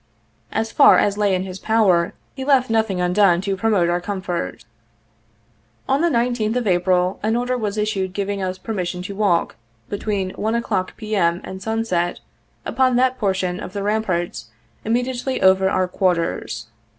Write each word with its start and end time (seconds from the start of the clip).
As 0.51 0.71
far 0.71 0.97
as 0.97 1.15
lay 1.15 1.35
in 1.35 1.43
his 1.43 1.59
power 1.59 2.15
he 2.33 2.43
left 2.43 2.71
nothing 2.71 2.99
undone 2.99 3.39
to 3.41 3.55
promote 3.55 3.87
our 3.87 4.01
comfort. 4.01 4.65
On 5.87 6.01
the 6.01 6.09
19th 6.09 6.55
of 6.55 6.65
April 6.65 7.19
an 7.21 7.35
order 7.35 7.55
was 7.55 7.77
issued 7.77 8.11
giving 8.11 8.41
us 8.41 8.57
per 8.57 8.73
mission 8.73 9.03
to 9.03 9.15
walk, 9.15 9.57
between 9.89 10.31
1 10.31 10.55
o'clock, 10.55 10.97
P. 10.97 11.15
M., 11.15 11.39
and 11.43 11.61
sunset, 11.61 12.19
upon 12.65 12.95
that 12.95 13.19
portion 13.19 13.59
of 13.59 13.73
the 13.73 13.83
ramparts 13.83 14.49
immediately 14.83 15.39
over 15.39 15.69
our 15.69 15.87
quarters. 15.87 16.65